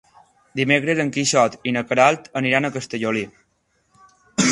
Dimecres 0.59 1.01
en 1.03 1.11
Quixot 1.17 1.57
i 1.71 1.73
na 1.75 1.83
Queralt 1.91 2.29
aniran 2.41 2.65
a 2.65 2.71
Castellolí. 2.79 3.23